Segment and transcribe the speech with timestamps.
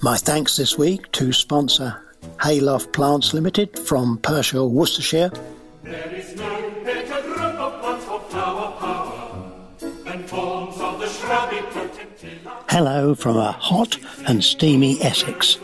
[0.00, 2.00] My thanks this week to sponsor
[2.40, 5.32] Hayloft Plants Limited from Pershore, Worcestershire.
[5.82, 9.42] There is no better group of plants for flower power
[10.04, 11.56] than forms of the shrubby.
[12.68, 13.98] Hello from a hot
[14.28, 15.58] and steamy Essex.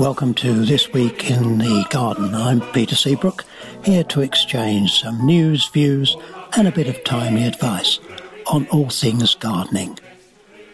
[0.00, 2.34] Welcome to This Week in the Garden.
[2.34, 3.44] I'm Peter Seabrook,
[3.84, 6.16] here to exchange some news, views,
[6.56, 8.00] and a bit of timely advice
[8.48, 9.96] on all things gardening.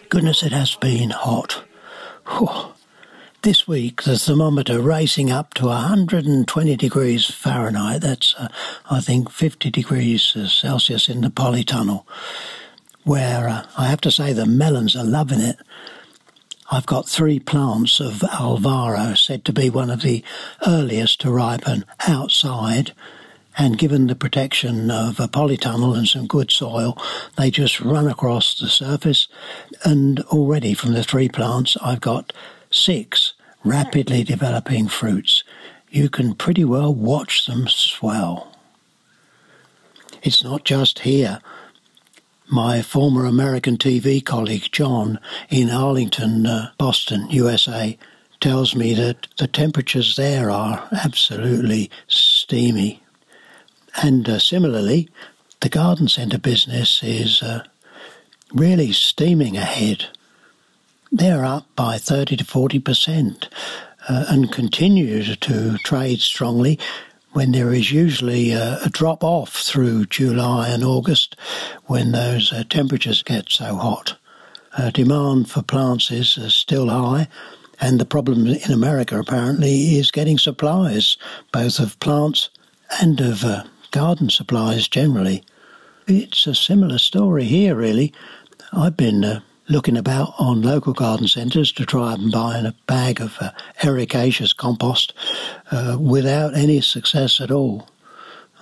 [0.09, 1.65] Goodness, it has been hot.
[2.27, 2.75] Whew.
[3.43, 8.03] This week, the thermometer racing up to 120 degrees Fahrenheit.
[8.03, 8.49] That's, uh,
[8.91, 12.05] I think, 50 degrees uh, Celsius in the polytunnel,
[13.05, 15.57] where uh, I have to say the melons are loving it.
[16.71, 20.23] I've got three plants of Alvaro, said to be one of the
[20.67, 22.93] earliest to ripen outside.
[23.57, 26.99] And given the protection of a polytunnel and some good soil,
[27.39, 29.29] they just run across the surface.
[29.83, 32.35] And already from the three plants, I've got
[32.71, 35.45] six rapidly developing fruits.
[35.91, 38.57] You can pretty well watch them swell.
[40.23, 41.41] It's not just here.
[42.49, 47.97] My former American TV colleague John in Arlington, uh, Boston, USA,
[48.41, 53.03] tells me that the temperatures there are absolutely steamy.
[54.03, 55.09] And uh, similarly,
[55.61, 57.65] the garden centre business is uh,
[58.53, 60.07] really steaming ahead.
[61.13, 63.49] They're up by 30 to 40 percent
[64.09, 66.79] uh, and continue to trade strongly
[67.33, 71.37] when there is usually a, a drop off through July and August
[71.87, 74.17] when those uh, temperatures get so hot.
[74.79, 77.27] Uh, demand for plants is uh, still high,
[77.81, 81.17] and the problem in America apparently is getting supplies,
[81.51, 82.51] both of plants
[83.01, 85.43] and of uh, garden supplies generally.
[86.07, 88.13] It's a similar story here, really.
[88.73, 93.21] I've been uh, looking about on local garden centres to try and buy a bag
[93.21, 93.51] of uh,
[93.83, 95.15] ericaceous compost
[95.71, 97.89] uh, without any success at all.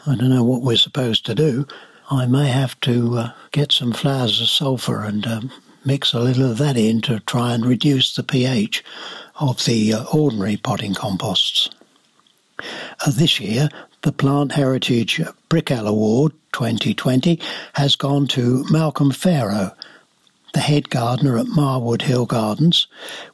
[0.06, 1.66] I don't know what we're supposed to do.
[2.10, 5.50] I may have to uh, get some flowers of sulphur and um,
[5.84, 8.84] mix a little of that in to try and reduce the pH
[9.40, 11.70] of the uh, ordinary potting composts.
[12.60, 13.70] Uh, this year,
[14.02, 17.40] the Plant Heritage Brickell Award 2020
[17.75, 19.72] has gone to Malcolm Farrow
[20.54, 22.86] the head gardener at Marwood Hill Gardens,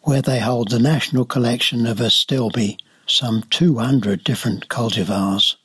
[0.03, 5.57] where they hold the national collection of Astilbe, some 200 different cultivars.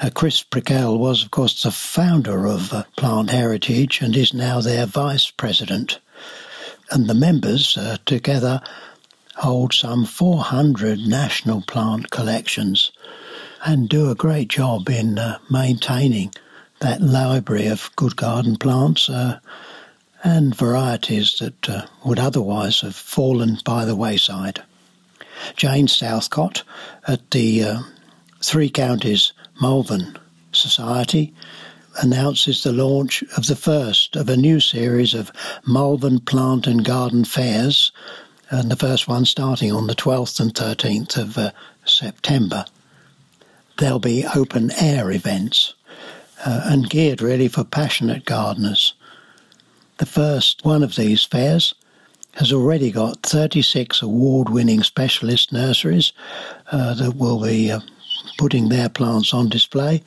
[0.00, 4.60] Uh, Chris Brickell was, of course, the founder of uh, Plant Heritage and is now
[4.60, 5.98] their vice president.
[6.90, 8.60] And the members uh, together
[9.36, 12.92] hold some 400 national plant collections
[13.64, 16.32] and do a great job in uh, maintaining
[16.80, 19.38] that library of good garden plants uh,
[20.22, 24.62] and varieties that uh, would otherwise have fallen by the wayside.
[25.56, 26.62] Jane Southcott
[27.08, 27.82] at the uh,
[28.40, 30.16] Three Counties Malvern
[30.52, 31.34] Society
[32.00, 35.32] announces the launch of the first of a new series of
[35.66, 37.92] Malvern Plant and Garden Fairs,
[38.50, 41.50] and the first one starting on the 12th and 13th of uh,
[41.84, 42.64] September.
[43.78, 45.74] There'll be open air events
[46.44, 48.94] uh, and geared really for passionate gardeners.
[49.98, 51.74] The first one of these fairs
[52.34, 56.12] has already got 36 award winning specialist nurseries
[56.70, 57.80] uh, that will be uh,
[58.38, 60.02] putting their plants on display,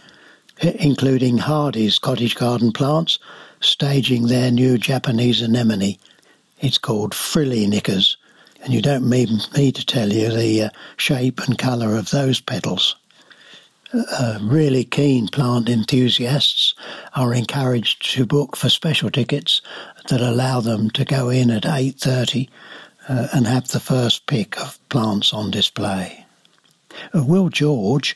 [0.62, 3.20] including Hardy's cottage garden plants
[3.62, 5.98] staging their new Japanese anemone.
[6.60, 8.18] It's called Frilly Knickers,
[8.64, 12.42] and you don't need me to tell you the uh, shape and colour of those
[12.42, 12.96] petals
[13.94, 16.74] uh, really keen plant enthusiasts
[17.16, 19.62] are encouraged to book for special tickets
[20.10, 22.50] that allow them to go in at 8.30
[23.08, 26.26] uh, and have the first pick of plants on display.
[27.14, 28.16] Uh, Will George,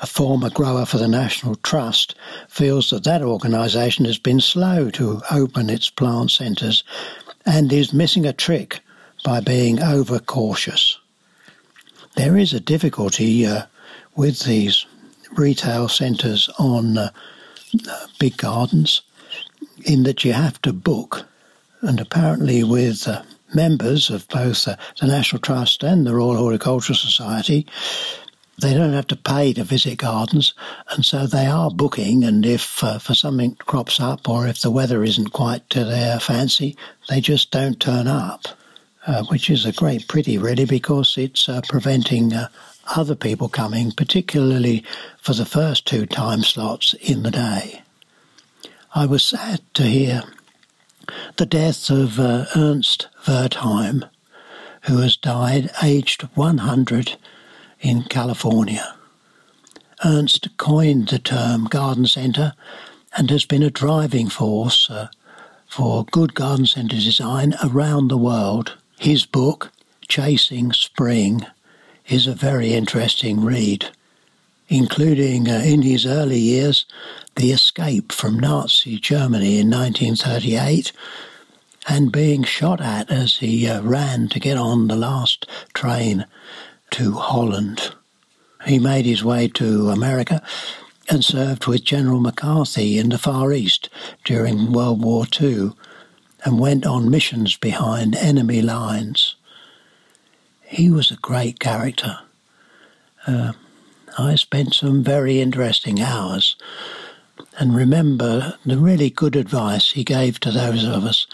[0.00, 2.14] a former grower for the National Trust,
[2.48, 6.84] feels that that organisation has been slow to open its plant centres
[7.44, 8.80] and is missing a trick
[9.24, 10.98] by being overcautious.
[12.16, 13.64] There is a difficulty uh,
[14.16, 14.84] with these
[15.36, 17.10] retail centres on uh,
[18.18, 19.02] big gardens.
[19.84, 21.24] in that you have to book.
[21.80, 23.22] And apparently, with uh,
[23.54, 27.66] members of both uh, the National Trust and the Royal Horticultural Society,
[28.58, 30.54] they don't have to pay to visit gardens,
[30.90, 32.22] and so they are booking.
[32.22, 36.20] And if uh, for something crops up, or if the weather isn't quite to their
[36.20, 36.76] fancy,
[37.08, 38.46] they just don't turn up,
[39.06, 42.48] uh, which is a great pity, really, because it's uh, preventing uh,
[42.96, 44.84] other people coming, particularly
[45.18, 47.82] for the first two time slots in the day.
[48.94, 50.22] I was sad to hear
[51.36, 54.08] the death of uh, Ernst Wertheim,
[54.82, 57.16] who has died aged 100
[57.80, 58.94] in California.
[60.04, 62.54] Ernst coined the term garden centre
[63.16, 65.08] and has been a driving force uh,
[65.68, 68.76] for good garden centre design around the world.
[68.98, 69.70] His book,
[70.08, 71.46] Chasing Spring,
[72.12, 73.88] is a very interesting read,
[74.68, 76.84] including uh, in his early years
[77.36, 80.92] the escape from Nazi Germany in 1938
[81.88, 86.26] and being shot at as he uh, ran to get on the last train
[86.90, 87.94] to Holland.
[88.66, 90.42] He made his way to America
[91.08, 93.88] and served with General MacArthur in the Far East
[94.24, 95.72] during World War II
[96.44, 99.34] and went on missions behind enemy lines.
[100.72, 102.20] He was a great character.
[103.26, 103.52] Uh,
[104.16, 106.56] I spent some very interesting hours
[107.58, 111.26] and remember the really good advice he gave to those of us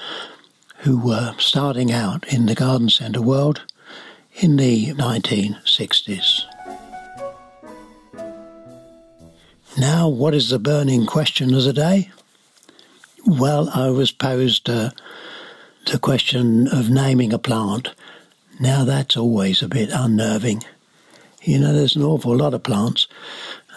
[0.78, 3.62] who were starting out in the garden centre world
[4.34, 6.42] in the 1960s.
[9.78, 12.10] Now, what is the burning question of the day?
[13.24, 14.90] Well, I was posed uh,
[15.86, 17.90] the question of naming a plant.
[18.60, 20.64] Now, that's always a bit unnerving.
[21.42, 23.06] You know, there's an awful lot of plants,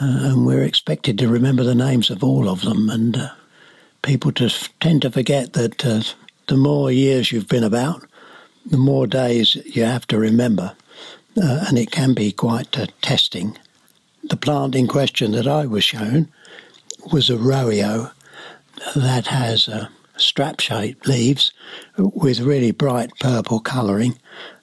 [0.02, 3.30] uh, and we're expected to remember the names of all of them, and uh,
[4.02, 6.02] people just tend to forget that uh,
[6.48, 8.04] the more years you've been about,
[8.66, 10.76] the more days you have to remember,
[11.38, 13.58] uh, and it can be quite uh, testing.
[14.24, 16.28] The plant in question that I was shown
[17.12, 18.12] was a Rhoeo
[18.96, 19.88] that has uh,
[20.18, 21.52] strap shaped leaves
[21.98, 24.18] with really bright purple colouring,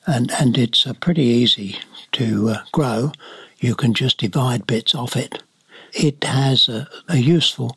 [0.08, 1.78] and, and it's uh, pretty easy
[2.12, 3.12] to uh, grow.
[3.58, 5.42] You can just divide bits off it.
[5.92, 7.76] It has a, a useful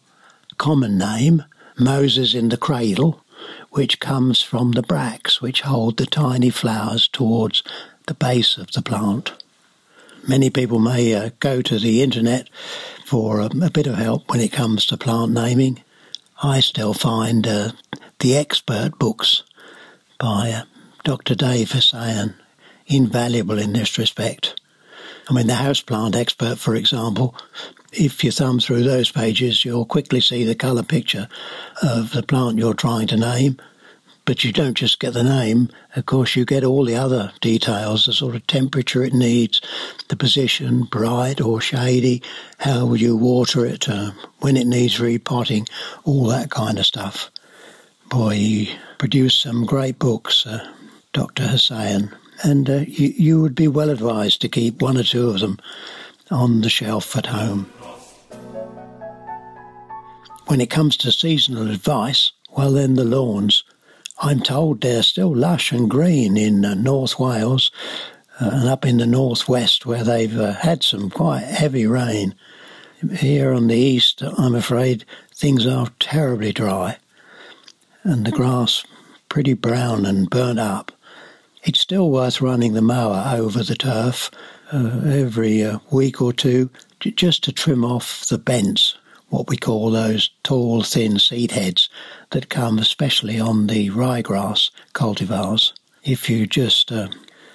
[0.57, 1.43] common name,
[1.77, 3.21] Moses in the cradle,
[3.71, 7.63] which comes from the bracts which hold the tiny flowers towards
[8.07, 9.33] the base of the plant.
[10.27, 12.49] Many people may uh, go to the internet
[13.05, 15.83] for um, a bit of help when it comes to plant naming.
[16.41, 17.71] I still find uh,
[18.19, 19.43] the expert books
[20.19, 20.63] by uh,
[21.03, 21.33] Dr.
[21.33, 22.35] Dave Hessayon
[22.85, 24.59] invaluable in this respect.
[25.29, 27.35] I mean, the houseplant expert, for example,
[27.91, 31.27] if you thumb through those pages, you'll quickly see the colour picture
[31.81, 33.57] of the plant you're trying to name.
[34.25, 38.05] But you don't just get the name, of course, you get all the other details
[38.05, 39.59] the sort of temperature it needs,
[40.09, 42.21] the position, bright or shady,
[42.59, 45.67] how you water it, uh, when it needs repotting,
[46.03, 47.31] all that kind of stuff.
[48.09, 50.71] Boy, he produced some great books, uh,
[51.13, 51.43] Dr.
[51.43, 52.13] Hessayon,
[52.43, 55.59] and uh, you, you would be well advised to keep one or two of them
[56.29, 57.65] on the shelf at home.
[60.47, 63.63] When it comes to seasonal advice, well, then the lawns.
[64.19, 67.71] I'm told they're still lush and green in uh, North Wales
[68.39, 72.35] uh, and up in the northwest where they've uh, had some quite heavy rain.
[73.17, 76.97] Here on the east, I'm afraid things are terribly dry
[78.03, 78.85] and the grass
[79.27, 80.91] pretty brown and burnt up.
[81.63, 84.31] It's still worth running the mower over the turf
[84.71, 88.95] uh, every uh, week or two just to trim off the bents
[89.31, 91.89] what we call those tall, thin seed heads
[92.31, 95.71] that come especially on the ryegrass cultivars.
[96.03, 97.07] If you just uh,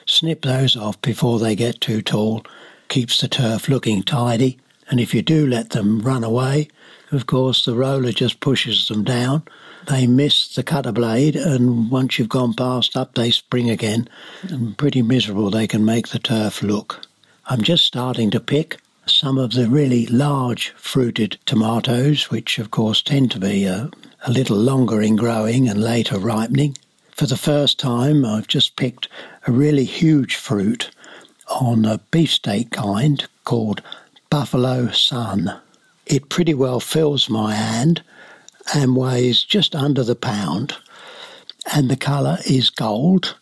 [0.07, 2.45] snip those off before they get too tall,
[2.89, 4.59] keeps the turf looking tidy.
[4.89, 6.69] And if you do let them run away,
[7.13, 9.43] of course, the roller just pushes them down.
[9.89, 14.09] They miss the cutter blade, and once you've gone past up, they spring again.
[14.43, 17.07] And pretty miserable they can make the turf look.
[17.47, 23.01] I'm just starting to pick some of the really large fruited tomatoes, which of course
[23.01, 23.89] tend to be a,
[24.27, 26.77] a little longer in growing and later ripening.
[27.13, 29.07] For the first time, I've just picked
[29.47, 30.91] a really huge fruit
[31.49, 33.83] on a beefsteak kind called
[34.31, 35.57] Buffalo Sun.
[36.07, 38.03] It pretty well fills my hand
[38.75, 40.75] and weighs just under the pound,
[41.75, 43.37] and the colour is gold,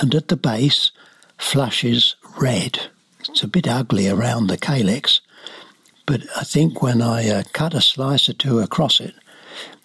[0.00, 0.90] and at the base
[1.38, 2.80] flushes red.
[3.28, 5.20] It's a bit ugly around the calyx,
[6.06, 9.14] but I think when I uh, cut a slice or two across it,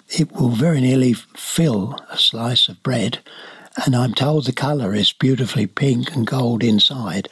[0.10, 3.20] it will very nearly fill a slice of bread.
[3.86, 7.30] And I'm told the colour is beautifully pink and gold inside.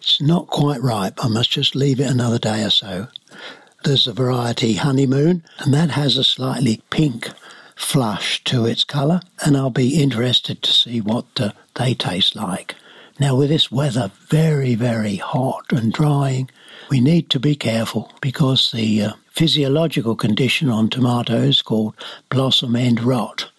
[0.00, 1.24] It's not quite ripe.
[1.24, 3.08] I must just leave it another day or so.
[3.86, 7.30] There's a variety honeymoon, and that has a slightly pink
[7.76, 12.74] flush to its colour, and I'll be interested to see what uh, they taste like.
[13.20, 16.50] Now, with this weather very, very hot and drying,
[16.90, 21.94] we need to be careful because the uh, physiological condition on tomatoes called
[22.28, 23.52] blossom end rot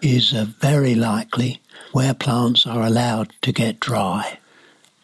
[0.00, 4.38] is uh, very likely where plants are allowed to get dry.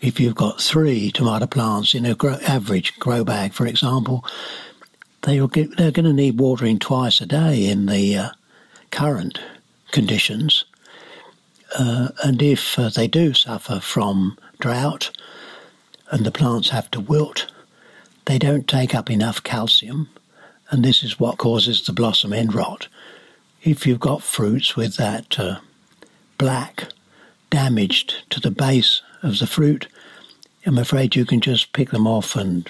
[0.00, 4.24] If you've got three tomato plants in a grow, average grow bag, for example,
[5.22, 8.28] they get, they're going to need watering twice a day in the uh,
[8.90, 9.38] current
[9.90, 10.64] conditions.
[11.78, 15.10] Uh, and if uh, they do suffer from drought
[16.10, 17.52] and the plants have to wilt,
[18.24, 20.08] they don't take up enough calcium,
[20.70, 22.88] and this is what causes the blossom end rot.
[23.62, 25.60] If you've got fruits with that uh,
[26.38, 26.88] black
[27.50, 29.88] damaged to the base of the fruit,
[30.66, 32.68] I'm afraid you can just pick them off and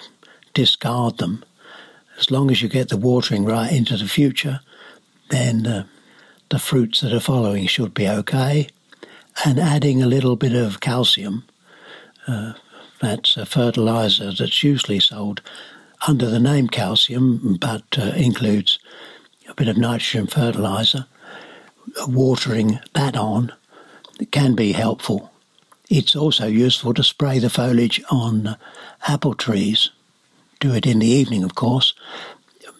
[0.54, 1.44] discard them.
[2.18, 4.60] As long as you get the watering right into the future,
[5.30, 5.84] then uh,
[6.50, 8.68] the fruits that are following should be okay.
[9.44, 11.44] And adding a little bit of calcium
[12.26, 12.52] uh,
[13.00, 15.40] that's a fertilizer that's usually sold
[16.06, 18.78] under the name calcium, but uh, includes
[19.48, 21.06] a bit of nitrogen fertilizer.
[22.06, 23.52] Watering that on
[24.30, 25.29] can be helpful.
[25.90, 28.56] It's also useful to spray the foliage on
[29.08, 29.90] apple trees.
[30.60, 31.94] Do it in the evening, of course,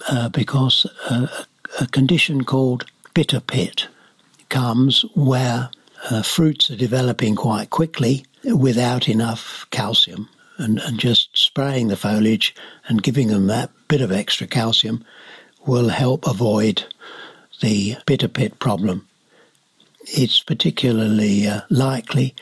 [0.09, 1.27] uh, because uh,
[1.81, 3.89] a condition called bitter pit
[4.49, 5.71] comes where
[6.09, 10.29] uh, fruits are developing quite quickly without enough calcium.
[10.57, 12.55] And, and just spraying the foliage
[12.87, 15.05] and giving them that bit of extra calcium
[15.67, 16.85] will help avoid
[17.61, 19.09] the bitter pit problem.
[20.03, 22.35] It's particularly uh, likely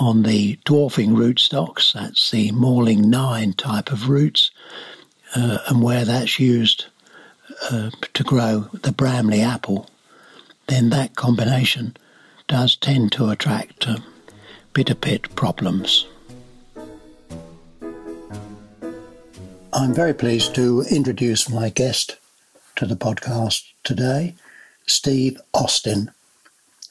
[0.00, 4.50] on the dwarfing rootstocks, that's the Malling 9 type of roots,
[5.34, 6.86] uh, and where that's used
[7.70, 9.88] uh, to grow the Bramley apple,
[10.66, 11.96] then that combination
[12.48, 13.98] does tend to attract uh,
[14.72, 16.06] bitter pit problems.
[19.72, 22.16] I'm very pleased to introduce my guest
[22.76, 24.34] to the podcast today,
[24.86, 26.10] Steve Austin,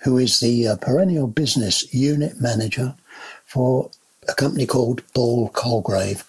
[0.05, 2.95] who is the uh, Perennial Business Unit Manager
[3.45, 3.91] for
[4.29, 6.23] a company called Ball Colgrave,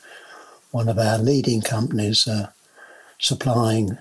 [0.73, 2.51] one of our leading companies uh,
[3.19, 3.97] supplying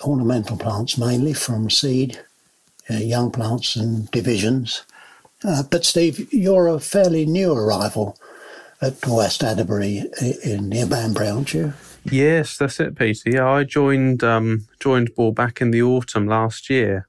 [0.00, 2.18] ornamental plants mainly from seed,
[2.90, 4.82] uh, young plants and divisions
[5.44, 8.16] uh, but Steve, you're a fairly new arrival
[8.80, 10.04] at West Adderbury
[10.44, 11.72] in near Banbury, aren't you?
[12.04, 13.30] Yes, that's it, Peter.
[13.30, 17.08] Yeah, I joined um, joined Ball back in the autumn last year,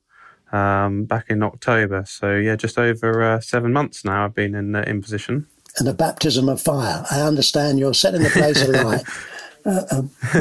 [0.54, 2.06] um, back in October.
[2.08, 4.26] So yeah, just over uh, seven months now.
[4.26, 5.48] I've been in uh, in position.
[5.80, 7.04] And a baptism of fire.
[7.10, 9.04] I understand you're setting the place alight.
[9.66, 10.12] Uh, um,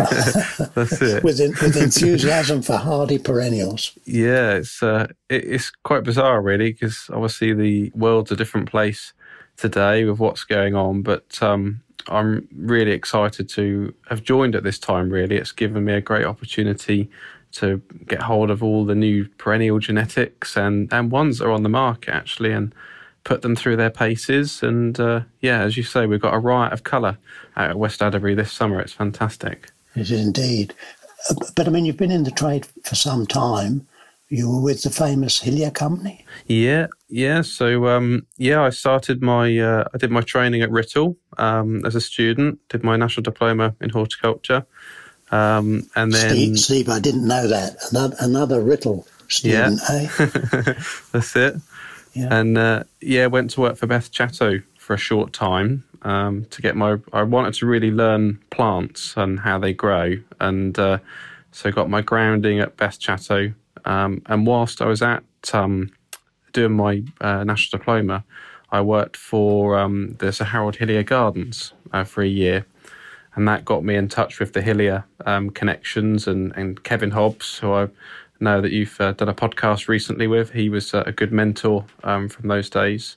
[0.75, 1.25] That's it.
[1.25, 3.97] with, with enthusiasm for hardy perennials.
[4.04, 9.14] Yeah, it's uh, it, it's quite bizarre, really, because obviously the world's a different place
[9.57, 11.00] today with what's going on.
[11.02, 15.09] But um, I'm really excited to have joined at this time.
[15.09, 17.09] Really, it's given me a great opportunity
[17.53, 21.63] to get hold of all the new perennial genetics and and ones that are on
[21.63, 22.75] the market actually, and
[23.25, 24.63] put them through their paces.
[24.63, 27.19] And uh, yeah, as you say, we've got a riot of colour
[27.57, 28.81] out at West Adderbury this summer.
[28.81, 29.71] It's fantastic.
[29.95, 30.75] It is indeed.
[31.31, 33.87] Uh, but I mean, you've been in the trade for some time.
[34.29, 36.25] You were with the famous Hillier Company.
[36.47, 37.43] Yeah, yeah.
[37.43, 41.95] So um, yeah, I started my uh, I did my training at Writtle um, as
[41.95, 42.59] a student.
[42.71, 44.65] Did my national diploma in horticulture,
[45.33, 47.77] um, and then Steve, Steve, I didn't know that.
[47.91, 50.09] Another, another Writtle student, yeah.
[50.19, 50.75] eh?
[51.12, 51.57] That's it.
[52.12, 52.29] Yeah.
[52.31, 56.61] And uh, yeah, went to work for Beth Chatto for a short time um, to
[56.61, 56.99] get my.
[57.12, 60.99] I wanted to really learn plants and how they grow, and uh,
[61.51, 63.55] so got my grounding at Beth Chatto.
[63.85, 65.91] Um, and whilst I was at um,
[66.53, 68.25] doing my uh, national diploma,
[68.71, 72.67] I worked for um, the Sir Harold Hillier Gardens uh, for a year,
[73.35, 77.59] and that got me in touch with the Hillier um, connections and, and Kevin Hobbs,
[77.59, 77.89] who I
[78.41, 80.53] know that you've uh, done a podcast recently with.
[80.53, 83.17] He was uh, a good mentor um, from those days.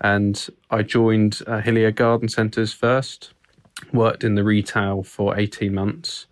[0.00, 3.32] And I joined uh, Hillier Garden Centres first,
[3.92, 6.26] worked in the retail for 18 months,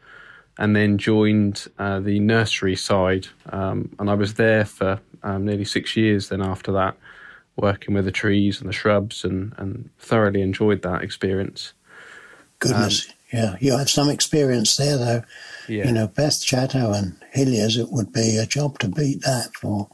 [0.58, 3.26] and then joined uh, the nursery side.
[3.50, 6.96] Um, and I was there for um, nearly six years then after that,
[7.56, 11.74] working with the trees and the shrubs and, and thoroughly enjoyed that experience.
[12.58, 15.22] Goodness, Yeah, you have some experience there, though.
[15.68, 15.86] Yeah.
[15.86, 19.88] You know, Beth Chatto and Hilliers, it would be a job to beat that for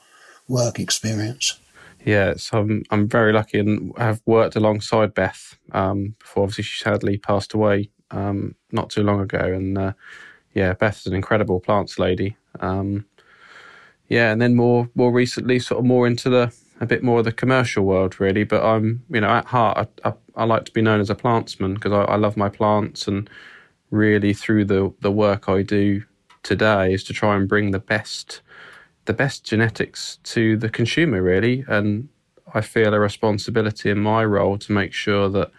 [0.49, 1.59] work experience.
[2.04, 6.42] Yeah, so I'm I'm very lucky and have worked alongside Beth um, before.
[6.44, 9.92] Obviously, she sadly passed away um, not too long ago, and uh,
[10.52, 12.37] yeah, Beth's an incredible plants lady.
[12.61, 13.06] Um,
[14.09, 17.25] yeah, and then more more recently, sort of more into the a bit more of
[17.25, 18.45] the commercial world, really.
[18.45, 21.14] But I'm you know at heart, I, I, I like to be known as a
[21.14, 23.28] plantsman because I, I love my plants, and
[23.90, 26.02] really through the the work I do
[26.43, 28.43] today is to try and bring the best
[29.07, 31.64] the best genetics to the consumer, really.
[31.69, 32.09] And
[32.54, 35.50] I feel a responsibility in my role to make sure that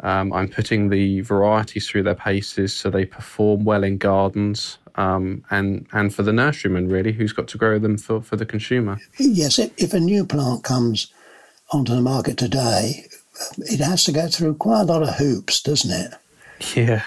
[0.00, 4.78] um, I'm putting the varieties through their paces so they perform well in gardens.
[4.96, 8.46] Um, and and for the nurseryman really, who's got to grow them for, for the
[8.46, 8.98] consumer.
[9.18, 11.12] Yes, if, if a new plant comes
[11.70, 13.06] onto the market today,
[13.58, 16.14] it has to go through quite a lot of hoops, doesn't it?
[16.74, 17.02] Yeah,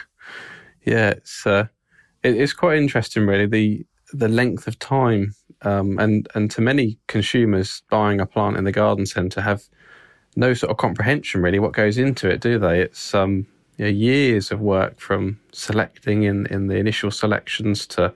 [0.86, 1.67] yeah, it's uh,
[2.22, 3.48] it, it's quite interesting, really.
[3.48, 8.65] The the length of time, um, and and to many consumers, buying a plant in
[8.65, 9.63] the garden centre have
[10.36, 12.81] no sort of comprehension really what goes into it, do they?
[12.81, 13.48] It's um,
[13.79, 18.13] you know, years of work from selecting in in the initial selections to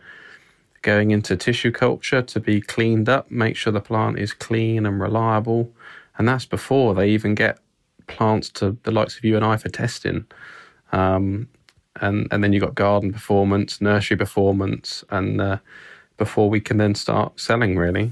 [0.81, 4.99] going into tissue culture to be cleaned up, make sure the plant is clean and
[4.99, 5.71] reliable,
[6.17, 7.59] and that's before they even get
[8.07, 10.25] plants to the likes of you and I for testing.
[10.91, 11.47] Um,
[12.01, 15.57] and and then you've got garden performance, nursery performance, and uh,
[16.17, 18.11] before we can then start selling, really.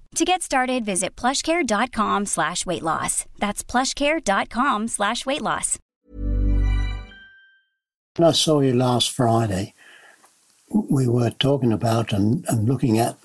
[0.15, 3.25] To get started, visit plushcare.com slash weight loss.
[3.39, 5.79] That's plushcare.com slash weight loss.
[8.17, 9.73] when I saw you last Friday,
[10.69, 13.15] we were talking about and, and looking at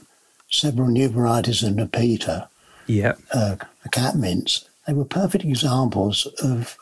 [0.48, 2.48] several new varieties of Nepeta,
[2.86, 3.14] Yeah.
[3.34, 3.56] uh,
[3.90, 4.68] cat mints.
[4.86, 6.76] They were perfect examples of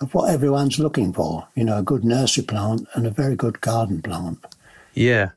[0.00, 1.46] of what everyone's looking for.
[1.54, 4.38] You know, a good nursery plant and a very good garden plant.
[4.94, 5.30] Yeah,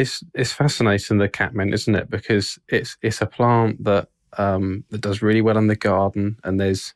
[0.00, 2.10] it's it's fascinating the catmint, isn't it?
[2.10, 4.08] Because it's it's a plant that
[4.38, 6.94] um, that does really well in the garden, and there's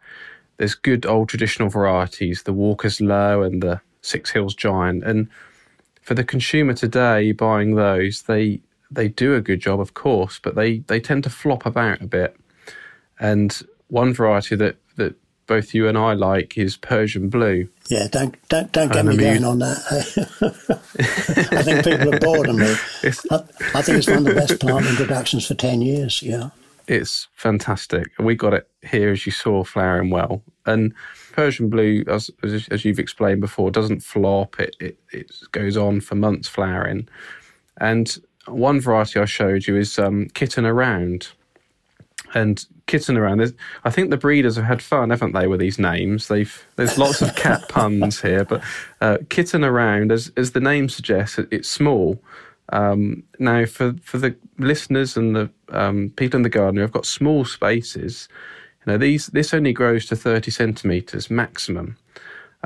[0.56, 5.28] there's good old traditional varieties, the Walker's Low and the Six Hills Giant, and
[6.02, 10.54] for the consumer today buying those, they they do a good job, of course, but
[10.54, 12.36] they they tend to flop about a bit.
[13.20, 15.14] And one variety that that
[15.46, 17.68] both you and I like is Persian Blue.
[17.88, 19.78] Yeah, don't don't don't get me going on that.
[21.52, 22.66] I think people are bored of me.
[23.30, 26.22] I, I think it's one of the best plant introductions for ten years.
[26.22, 26.50] Yeah.
[26.87, 28.09] It's fantastic.
[28.18, 30.42] We got it here, as you saw, flowering well.
[30.66, 30.92] And
[31.33, 34.61] Persian blue, as, as, as you've explained before, doesn't flop.
[34.61, 37.09] It, it it goes on for months flowering.
[37.78, 41.28] And one variety I showed you is um, kitten around.
[42.35, 45.79] And kitten around, there's- I think the breeders have had fun, haven't they, with these
[45.79, 46.27] names?
[46.29, 48.61] They've there's lots of cat puns here, but
[49.01, 52.20] uh, kitten around, as as the name suggests, it, it's small.
[52.70, 56.92] Um, now, for, for the listeners and the um, people in the garden who have
[56.92, 58.29] got small spaces,
[58.85, 61.97] you know these this only grows to thirty centimeters maximum,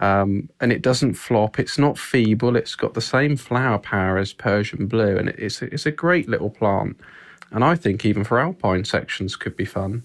[0.01, 1.59] um, and it doesn't flop.
[1.59, 2.57] It's not feeble.
[2.57, 6.29] It's got the same flower power as Persian blue, and it's a, it's a great
[6.29, 6.97] little plant.
[7.51, 10.03] And I think even for alpine sections could be fun.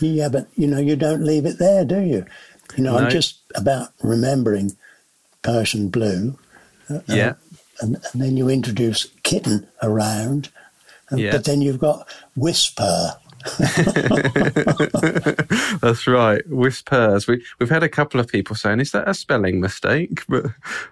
[0.00, 2.24] Yeah, but you know, you don't leave it there, do you?
[2.76, 3.04] You know, No.
[3.04, 4.76] I'm just about remembering
[5.42, 6.38] Persian blue,
[7.06, 7.34] Yeah,
[7.80, 10.48] and, and then you introduce kitten around,
[11.10, 11.32] and, Yeah.
[11.32, 13.12] but then you've got whisper.
[15.80, 16.42] That's right.
[16.48, 17.26] Whispers.
[17.28, 20.46] We we've had a couple of people saying, "Is that a spelling mistake?" But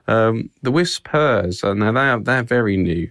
[0.07, 3.11] um, the whispers, and now they are they're very new,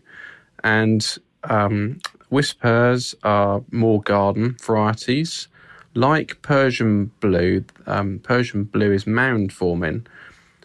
[0.63, 1.99] and um,
[2.33, 5.47] whispers are more garden varieties,
[5.93, 7.63] like Persian blue.
[7.85, 10.07] Um, Persian blue is mound forming,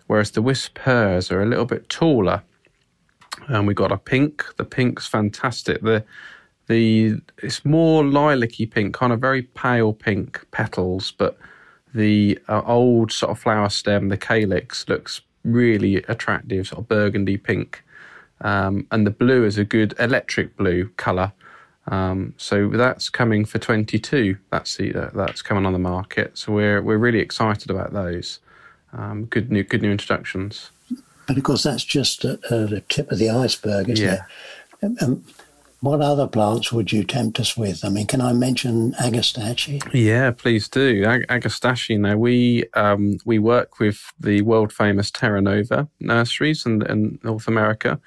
[0.06, 2.42] whereas the whispers are a little bit taller.
[3.46, 4.44] and we've got a pink.
[4.56, 5.82] The pink's fantastic.
[5.82, 6.04] The
[6.66, 11.38] the it's more lilac-y pink, kind of very pale pink petals, but
[11.94, 17.36] the uh, old sort of flower stem, the calyx, looks really attractive, sort of burgundy
[17.38, 17.82] pink.
[18.40, 21.32] Um, and the blue is a good electric blue colour.
[21.90, 24.36] Um, so that's coming for 22.
[24.50, 26.36] That's the uh, that's coming on the market.
[26.36, 28.40] So we're we're really excited about those.
[28.92, 30.70] Um, good new good new introductions.
[31.26, 34.22] But of course, that's just uh, uh, the tip of the iceberg, isn't Yeah.
[34.82, 34.86] it?
[34.86, 35.24] Um, um,
[35.80, 37.84] what other plants would you tempt us with?
[37.84, 39.68] I mean, can I mention Agastache?
[39.94, 41.04] Yeah, please do.
[41.04, 41.96] Ag- Agastache.
[41.98, 47.46] Now we um, we work with the world famous Terra Nova nurseries in, in North
[47.46, 48.00] America.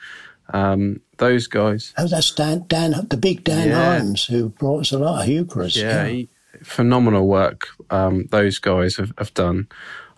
[0.53, 3.99] Um, those guys, Oh, that's Dan, Dan the big Dan Yeah.
[3.99, 5.75] Heims, who brought us a lot of heucheras.
[5.75, 6.29] yeah, he-
[6.63, 7.67] phenomenal work.
[7.89, 9.67] Um, those guys have, have done.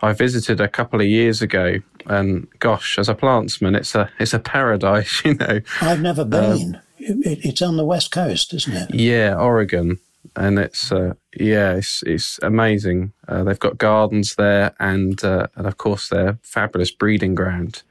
[0.02, 1.76] I visited a couple of years ago,
[2.08, 5.22] and gosh, as a plantsman, it's a it's a paradise.
[5.26, 6.80] You know, I've never Um, been.
[6.98, 8.94] it, it's on the west coast, isn't it?
[8.94, 10.00] Yeah, Oregon,
[10.36, 13.14] and it's uh, yeah, it's it's amazing.
[13.28, 17.84] Uh, they've got gardens there, and uh, and of course their fabulous breeding ground.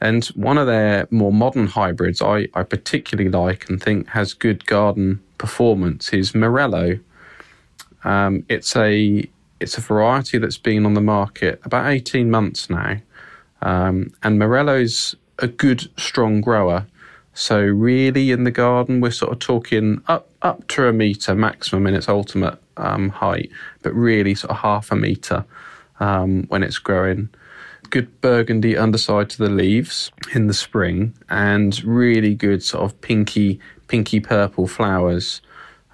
[0.00, 4.64] And one of their more modern hybrids, I, I particularly like and think has good
[4.66, 6.98] garden performance, is Morello.
[8.04, 9.28] Um, it's a
[9.60, 12.98] it's a variety that's been on the market about eighteen months now,
[13.60, 16.86] um, and Morello's a good strong grower.
[17.34, 21.86] So really, in the garden, we're sort of talking up up to a meter maximum
[21.88, 23.50] in its ultimate um, height,
[23.82, 25.44] but really sort of half a meter
[25.98, 27.28] um, when it's growing.
[27.90, 33.60] Good burgundy underside to the leaves in the spring, and really good sort of pinky
[33.86, 35.40] pinky purple flowers.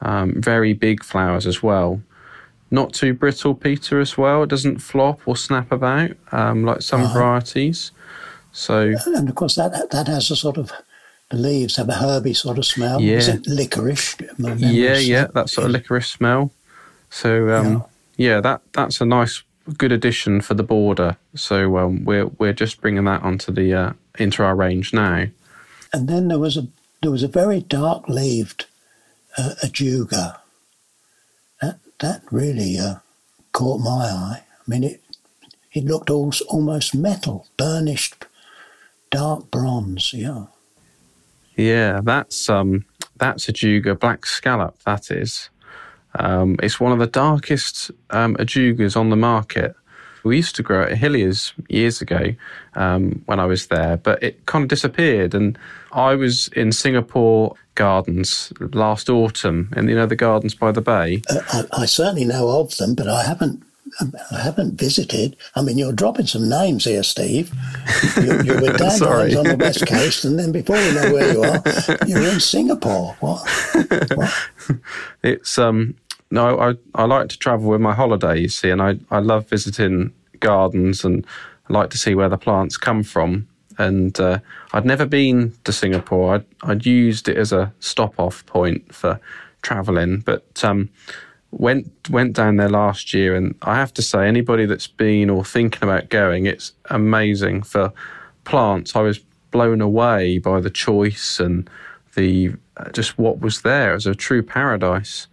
[0.00, 2.00] Um, very big flowers as well.
[2.70, 4.42] Not too brittle, Peter, as well.
[4.42, 7.92] It doesn't flop or snap about um, like some varieties.
[8.50, 10.72] So And of course, that that has a sort of
[11.30, 13.00] the leaves have a herby sort of smell.
[13.00, 13.34] Is Yeah.
[13.34, 14.16] it licorice?
[14.38, 16.50] Yeah, yeah, that sort of licorice smell.
[17.10, 17.84] So um,
[18.16, 18.40] yeah.
[18.40, 19.43] that that's a nice,
[19.76, 21.16] good addition for the border.
[21.34, 25.26] So um, we're we're just bringing that onto the uh, into our range now.
[25.92, 26.68] And then there was a
[27.02, 28.66] there was a very dark leaved
[29.36, 30.38] uh, ajuga.
[31.60, 32.96] That that really uh,
[33.52, 34.42] caught my eye.
[34.42, 35.02] I mean, it
[35.72, 38.26] it looked al- almost metal, burnished,
[39.10, 40.12] dark bronze.
[40.12, 40.46] Yeah.
[41.56, 42.84] Yeah, that's um
[43.16, 44.82] that's a Ajuga black scallop.
[44.84, 45.50] That is.
[46.16, 49.74] Um, it's one of the darkest um, ajugas on the market.
[50.24, 52.34] We used to grow it at Hilliers years ago
[52.74, 55.34] um, when I was there, but it kind of disappeared.
[55.34, 55.58] And
[55.92, 61.22] I was in Singapore Gardens last autumn, and you know the gardens by the bay.
[61.28, 63.62] Uh, I, I certainly know of them, but I haven't.
[64.32, 65.36] I haven't visited.
[65.54, 67.52] I mean, you're dropping some names here, Steve.
[68.16, 69.36] You're, you're with Dan Sorry.
[69.36, 71.62] On the west coast, and then before we know where you are,
[72.06, 73.16] you're in Singapore.
[73.20, 73.48] What?
[74.14, 74.34] what?
[75.22, 75.94] It's um
[76.34, 79.48] no, I I like to travel with my holiday, you see, and I I love
[79.48, 81.24] visiting gardens and
[81.70, 83.48] I like to see where the plants come from.
[83.78, 84.38] And uh,
[84.72, 86.34] I'd never been to Singapore.
[86.34, 89.20] I'd I'd used it as a stop off point for
[89.62, 90.90] traveling, but um
[91.52, 95.44] went went down there last year and I have to say anybody that's been or
[95.44, 97.92] thinking about going, it's amazing for
[98.42, 98.96] plants.
[98.96, 99.20] I was
[99.52, 101.70] blown away by the choice and
[102.16, 103.94] the uh, just what was there.
[103.94, 105.28] Was a true paradise.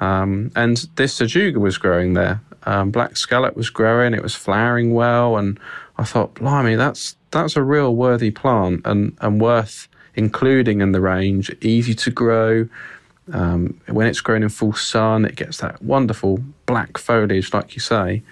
[0.00, 2.40] Um, and this ajuga was growing there.
[2.64, 4.14] Um, black scallop was growing.
[4.14, 5.58] It was flowering well, and
[5.98, 11.00] I thought, blimey, that's that's a real worthy plant and and worth including in the
[11.00, 11.50] range.
[11.60, 12.68] Easy to grow.
[13.32, 17.80] Um, when it's grown in full sun, it gets that wonderful black foliage, like you
[17.80, 18.22] say,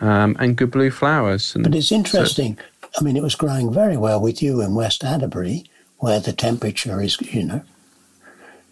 [0.00, 1.54] um, and good blue flowers.
[1.54, 2.58] And But it's interesting.
[2.98, 5.66] I mean, it was growing very well with you in West Adderbury,
[5.98, 7.62] where the temperature is, you know,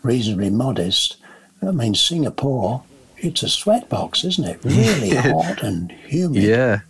[0.02, 1.16] reasonably modest.
[1.66, 2.82] I mean, Singapore,
[3.18, 4.64] it's a sweatbox, isn't it?
[4.64, 6.42] Really hot and humid.
[6.42, 6.80] Yeah,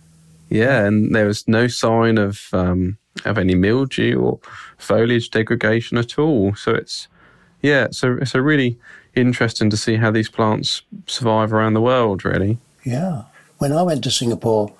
[0.49, 4.39] yeah, and there was no sign of um, of any mildew or
[4.77, 6.55] foliage degradation at all.
[6.55, 7.07] So it's
[7.61, 8.77] yeah, so it's a really
[9.15, 12.25] interesting to see how these plants survive around the world.
[12.25, 13.23] Really, Yeah.
[13.59, 14.73] When I went to Singapore,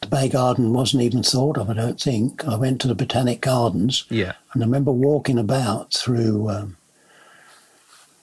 [0.00, 2.46] the Bay Garden wasn't even thought of, I don't think.
[2.46, 6.76] I went to the Botanic Gardens yeah, and I remember walking about through, um,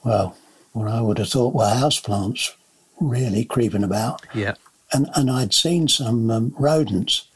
[0.04, 0.38] well,
[0.74, 2.52] what I would have thought were houseplants
[3.00, 4.22] really creeping about.
[4.34, 4.56] yeah,
[4.94, 7.28] And, and I'd seen some um, rodents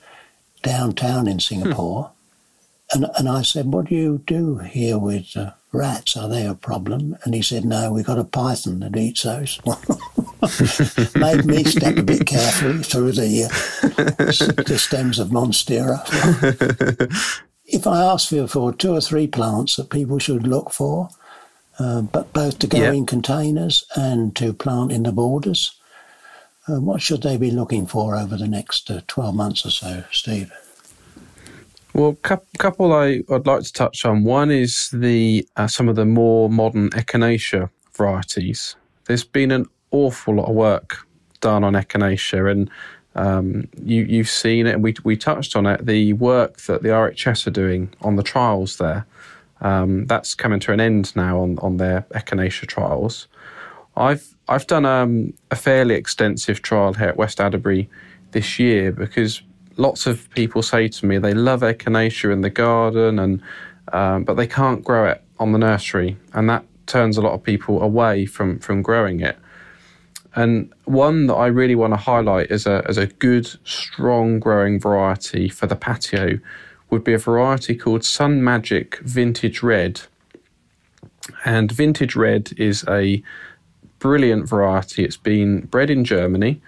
[0.61, 2.11] downtown in Singapore.
[2.91, 6.15] And, and I said, What do you do here with uh, rats?
[6.15, 7.17] Are they a problem?
[7.23, 9.59] And he said, No, we've got a python that eats those.
[11.15, 15.99] Made me step a bit carefully through the, uh, the stems of Monstera.
[17.65, 21.09] if I asked you for two or three plants that people should look for,
[21.79, 22.91] uh, but both to go Yeah.
[22.91, 25.77] in containers and to plant in the borders,
[26.67, 30.03] uh, what should they be looking for over the next uh, 12 months or so,
[30.11, 30.51] Steve?
[31.93, 34.23] Well, a couple I, I'd like to touch on.
[34.25, 38.75] One is the uh, some of the more modern echinacea varieties.
[39.05, 41.07] There's been an awful lot of work
[41.39, 42.69] done on echinacea, and
[43.15, 45.85] um, you, you've seen it, and we, we touched on it.
[45.85, 49.05] The work that the RHS are doing on the trials there,
[49.61, 53.27] um, that's coming to an end now on, on their echinacea trials.
[53.95, 57.87] I've I've done um, a fairly extensive trial here at West Adderbury
[58.31, 59.41] this year because
[59.77, 63.41] lots of people say to me they love echinacea in the garden and
[63.93, 67.43] um, but they can't grow it on the nursery and that turns a lot of
[67.43, 69.37] people away from from growing it.
[70.35, 74.79] And one that I really want to highlight is a as a good strong growing
[74.79, 76.39] variety for the patio
[76.89, 80.01] would be a variety called Sun Magic Vintage Red.
[81.43, 83.23] And Vintage Red is a
[83.99, 85.03] brilliant variety.
[85.03, 86.61] It's been bred in Germany,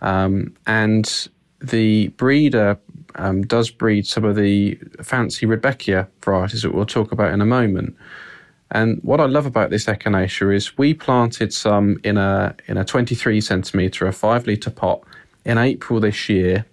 [0.00, 1.28] um, and
[1.60, 2.78] the breeder
[3.16, 7.46] um, does breed some of the fancy Rebecca varieties that we'll talk about in a
[7.46, 7.96] moment.
[8.72, 12.84] And what I love about this echinacea is we planted some in a in a
[12.84, 15.02] 23 centimeter, a five liter pot
[15.44, 16.66] in April this year,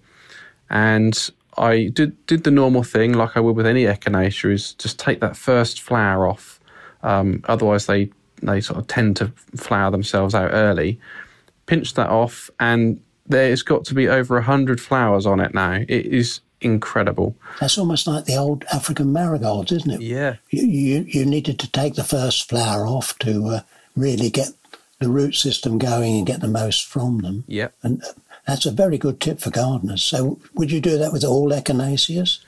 [0.70, 4.98] and I did did the normal thing like I would with any echinacea is just
[4.98, 6.60] take that first flower off.
[7.02, 8.10] Um, otherwise, they
[8.42, 11.00] they sort of tend to flower themselves out early.
[11.66, 15.84] Pinch that off, and there's got to be over a hundred flowers on it now.
[15.88, 17.36] It is incredible.
[17.60, 20.00] That's almost like the old African marigolds, isn't it?
[20.00, 20.36] Yeah.
[20.50, 23.60] You, you, you needed to take the first flower off to uh,
[23.94, 24.48] really get
[24.98, 27.44] the root system going and get the most from them.
[27.46, 27.74] Yep.
[27.82, 28.12] And uh,
[28.48, 30.02] that's a very good tip for gardeners.
[30.02, 32.38] So, would you do that with all echinaceas?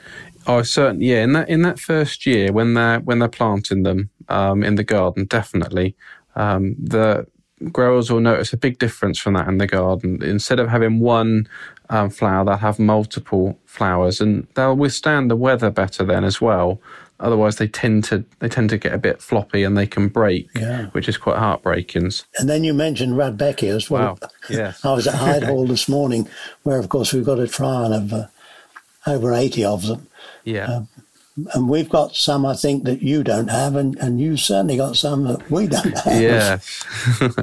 [0.46, 1.06] Oh, certainly.
[1.06, 4.76] Yeah, in that in that first year when they're when they're planting them um, in
[4.76, 5.94] the garden, definitely
[6.36, 7.26] um, the
[7.70, 10.22] growers will notice a big difference from that in the garden.
[10.22, 11.46] Instead of having one
[11.90, 16.80] um, flower, they'll have multiple flowers, and they'll withstand the weather better then as well.
[17.20, 20.48] Otherwise, they tend to they tend to get a bit floppy and they can break,
[20.54, 20.86] Yeah.
[20.86, 22.10] which is quite heartbreaking.
[22.38, 23.90] And then you mentioned Rudbeckias.
[23.90, 24.84] Well, Wow, yes.
[24.84, 26.28] I was at Hyde Hall this morning,
[26.62, 28.26] where, of course, we've got a trial of uh,
[29.06, 30.06] over 80 of them.
[30.44, 30.82] Yeah.
[31.54, 34.96] And we've got some, I think, that you don't have, and, and you've certainly got
[34.96, 36.20] some that we don't have.
[36.20, 36.84] Yes.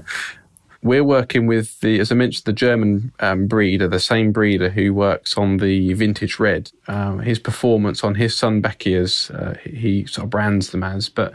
[0.83, 4.93] We're working with the, as I mentioned, the German um, breeder, the same breeder who
[4.93, 6.71] works on the vintage red.
[6.87, 11.33] Um, his performance on his SunBeckias, uh, he sort of brands them as, but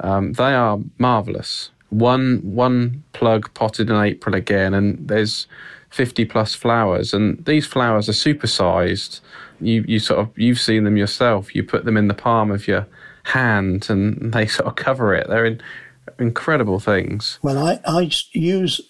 [0.00, 1.70] um, they are marvelous.
[1.90, 5.46] One one plug potted in April again, and there's
[5.90, 9.20] 50 plus flowers, and these flowers are supersized.
[9.60, 11.54] You you sort of you've seen them yourself.
[11.54, 12.86] You put them in the palm of your
[13.24, 15.28] hand, and they sort of cover it.
[15.28, 15.62] They're in,
[16.18, 17.38] incredible things.
[17.42, 18.80] Well, I, I use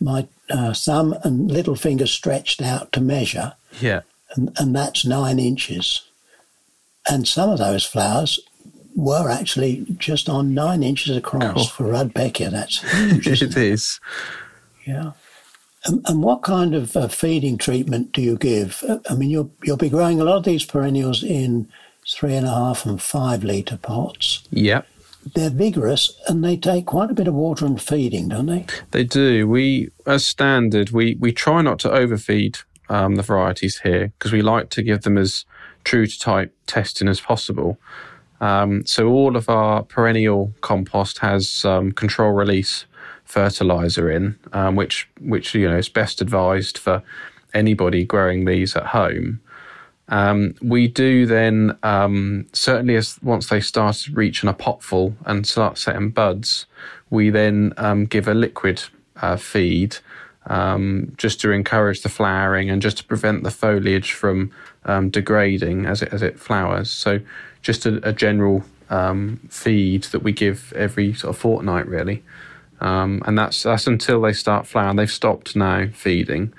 [0.00, 4.00] my uh, thumb and little finger stretched out to measure, Yeah.
[4.34, 6.02] and, and that's nine inches.
[7.08, 8.38] And some of those flowers
[8.94, 11.64] were actually just on nine inches across Cool.
[11.66, 12.50] for Rudbeckia.
[12.50, 13.26] That's huge.
[13.26, 14.00] isn't it is.
[14.86, 15.12] Yeah.
[15.84, 18.84] And, and what kind of uh, feeding treatment do you give?
[18.88, 21.68] Uh, I mean, you'll you'll be growing a lot of these perennials in
[22.08, 24.44] three and a half and five litre pots.
[24.50, 24.82] Yeah,
[25.34, 28.66] They're vigorous and they take quite a bit of water and feeding, don't they?
[28.90, 29.48] they do.
[29.48, 32.58] We, as standard, we, we try not to overfeed
[32.88, 35.44] um, the varieties here because we like to give them as
[35.84, 37.78] true to type testing as possible.
[38.40, 42.86] Um, so all of our perennial compost has um, control release
[43.24, 47.02] fertilizer in, um, which which you know is best advised for
[47.54, 49.40] anybody growing these at home.
[50.12, 55.78] Um, we do then um, certainly as once they start reaching a potful and start
[55.78, 56.66] setting buds,
[57.08, 58.84] we then um, give a liquid
[59.16, 59.96] uh, feed
[60.48, 64.52] um, just to encourage the flowering and just to prevent the foliage from
[64.84, 66.90] um, degrading as it as it flowers.
[66.90, 67.20] So
[67.62, 72.22] just a, a general um, feed that we give every sort of fortnight really,
[72.82, 74.96] and that's that's until they start flowering.
[74.96, 76.52] They've stopped now feeding.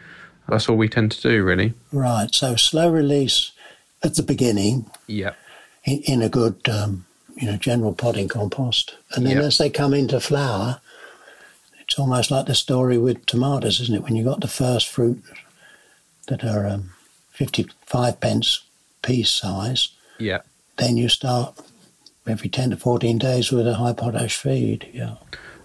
[0.47, 1.73] That's all we tend to do really.
[1.91, 2.33] Right.
[2.33, 3.51] So slow release
[4.03, 5.33] at the beginning Yeah.
[5.85, 9.45] in, in a good, um, you know, general potting compost, and then Yep.
[9.45, 10.79] as they come into flower,
[11.79, 14.03] it's almost like the story with tomatoes, isn't it?
[14.03, 15.21] When you got the first fruit
[16.27, 16.91] that are um,
[17.31, 18.61] fifty-five pence
[19.01, 20.41] piece size, Yeah.
[20.77, 21.55] then you start
[22.27, 24.87] every ten to fourteen days with a high potash feed.
[24.93, 25.15] Yeah.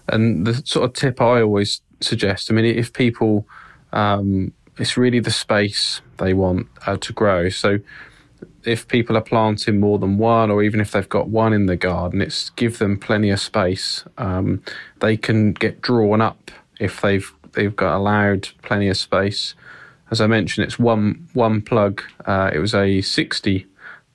[0.07, 3.45] And the sort of tip I always suggest, I mean, if people,
[3.93, 7.49] um, it's really the space they want uh, to grow.
[7.49, 7.79] So
[8.63, 11.75] if people are planting more than one, or even if they've got one in the
[11.75, 14.05] garden, it's give them plenty of space.
[14.17, 14.61] Um,
[14.99, 19.55] they can get drawn up if they've they've got allowed plenty of space.
[20.11, 22.01] As I mentioned, it's one one plug.
[22.25, 23.67] Uh, it was a sixty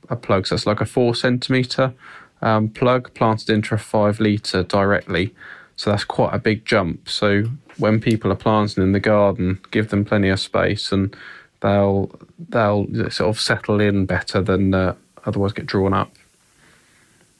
[0.09, 1.95] a plug, so that's like a four centimeter
[2.43, 5.35] um, plug planted into a five litre directly.
[5.77, 7.09] So that's quite a big jump.
[7.09, 7.45] So
[7.79, 11.17] when people are planting in the garden, give them plenty of space and
[11.61, 16.13] they'll they'll sort of settle in better than uh, otherwise get drawn up.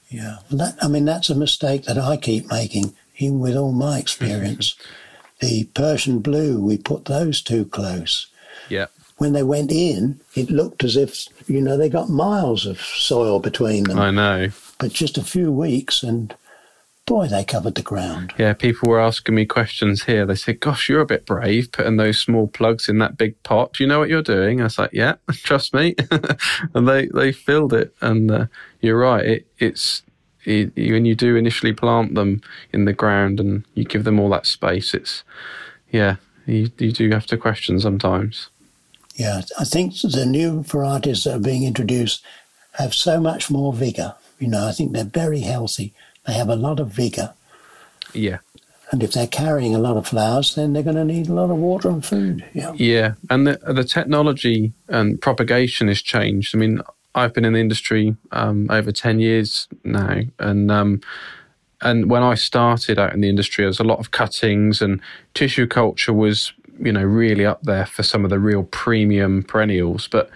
[0.09, 3.99] Yeah, that, I mean that's a mistake that I keep making, even with all my
[3.99, 4.77] experience.
[5.41, 8.29] the Persian blue, we put those too close.
[8.69, 8.87] Yeah.
[9.19, 13.39] When they went in, it looked as if you know they got miles of soil
[13.39, 13.99] between them.
[13.99, 14.49] I know.
[14.79, 16.35] But just a few weeks, and
[17.07, 18.33] boy, they covered the ground.
[18.39, 20.25] Yeah, people were asking me questions here.
[20.27, 23.75] They said, Gosh, you're a bit brave putting those small plugs in that big pot.
[23.75, 24.61] Do you know what you're doing?
[24.61, 25.95] I was like, Yeah, trust me.
[26.75, 27.95] and they, they filled it.
[28.01, 28.47] And uh,
[28.81, 29.25] you're right.
[29.25, 30.03] It, it's
[30.45, 34.31] it, when you do initially plant them in the ground and you give them all
[34.31, 35.25] that space, it's,
[35.91, 38.51] yeah, you, you do have to question sometimes.
[39.15, 42.25] Yeah, I think the new varieties that are being introduced
[42.73, 44.17] have so much more vigour.
[44.41, 45.95] You know, I think they're very healthy.
[46.27, 47.35] They have a lot of vigour.
[48.13, 48.39] Yeah.
[48.91, 51.51] And if they're carrying a lot of flowers, then they're going to need a lot
[51.51, 52.45] of water and food.
[52.53, 52.73] Yeah.
[52.75, 56.55] Yeah, and the the technology and propagation has changed.
[56.55, 56.81] I mean,
[57.15, 61.01] I've been in the industry um, over ten years now, and um,
[61.81, 65.01] and when I started out in the industry, there was a lot of cuttings, and
[65.33, 70.09] tissue culture was you know really up there for some of the real premium perennials.
[70.09, 70.31] But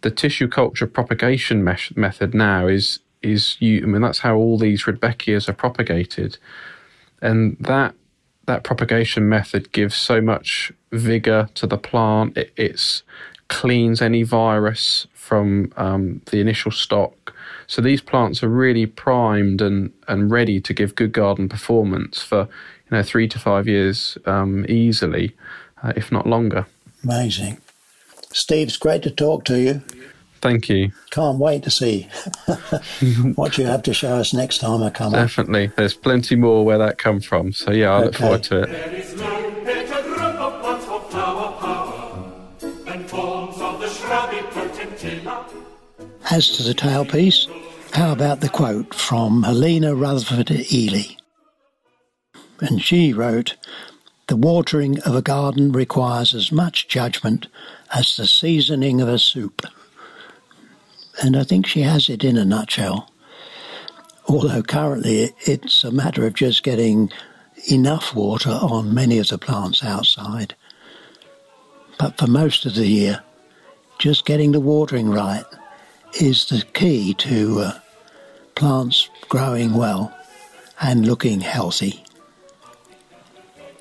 [0.00, 3.82] the tissue culture propagation mesh- method now is is you.
[3.82, 6.38] I mean, that's how all these rudbeckias are propagated,
[7.20, 7.94] and that
[8.46, 12.36] that propagation method gives so much vigor to the plant.
[12.36, 13.02] It it's
[13.48, 17.34] cleans any virus from um, the initial stock.
[17.66, 22.40] So these plants are really primed and, and ready to give good garden performance for
[22.90, 25.34] you know three to five years um, easily,
[25.82, 26.66] uh, if not longer.
[27.02, 27.58] Amazing.
[28.32, 29.82] Steve, it's great to talk to you.
[30.44, 30.92] Thank you.
[31.08, 32.02] Can't wait to see
[33.34, 35.20] what you have to show us next time I come up.
[35.20, 37.54] Definitely, there's plenty more where that come from.
[37.54, 38.66] So yeah, I look forward to it.
[38.66, 42.30] There is no better group of plants for flower power
[42.60, 45.46] than forms of the shrubby potentilla.
[46.30, 47.48] As to the tailpiece,
[47.94, 51.16] how about the quote from Helena Rutherfurd Ely?
[52.60, 53.56] And she wrote,
[54.26, 57.46] The watering of a garden requires as much judgment
[57.94, 59.62] as the seasoning of a soup.
[61.22, 63.10] And I think she has it in a nutshell.
[64.26, 67.10] Although currently it's a matter of just getting
[67.70, 70.54] enough water on many of the plants outside.
[71.98, 73.22] But for most of the year,
[73.98, 75.44] just getting the watering right
[76.20, 77.78] is the key to uh,
[78.54, 80.16] plants growing well
[80.80, 82.04] and looking healthy.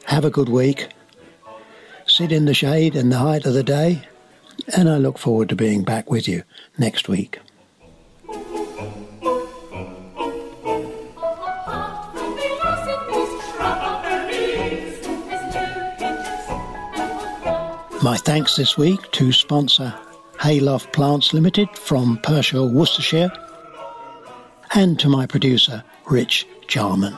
[0.05, 0.89] Have a good week.
[2.05, 4.07] Sit in the shade in the height of the day,
[4.75, 6.43] and I look forward to being back with you
[6.77, 7.39] next week.
[18.03, 19.93] My thanks this week to sponsor
[20.39, 23.31] Hayloft Plants Limited from Pershore, Worcestershire,
[24.73, 27.17] and to my producer, Rich Jarman.